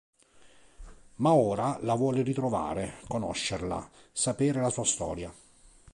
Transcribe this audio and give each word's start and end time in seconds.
Ma 1.17 1.33
ora 1.33 1.77
la 1.83 1.93
vuole 1.93 2.23
ritrovare, 2.23 3.01
conoscerla, 3.07 3.87
sapere 4.11 4.59
la 4.59 4.71
sua 4.71 4.83
storia. 4.83 5.31